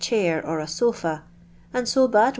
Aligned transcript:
air 0.11 0.41
cr 0.41 0.57
a 0.57 0.63
s.:a, 0.63 1.23
and 1.71 1.87
so 1.87 2.07
badw. 2.07 2.29